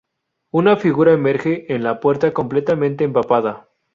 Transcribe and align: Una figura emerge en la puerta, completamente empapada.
Una 0.51 0.77
figura 0.77 1.13
emerge 1.13 1.71
en 1.75 1.83
la 1.83 1.99
puerta, 1.99 2.33
completamente 2.33 3.03
empapada. 3.03 3.69